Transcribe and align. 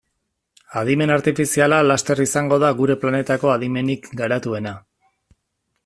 Adimen 0.79 1.11
artifiziala 1.15 1.81
laster 1.89 2.23
izango 2.25 2.59
da 2.65 2.73
gure 2.81 2.97
planetako 3.05 3.53
adimenik 3.57 4.11
garatuena. 4.23 4.77